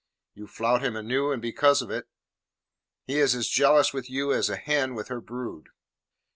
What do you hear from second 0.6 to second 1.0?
him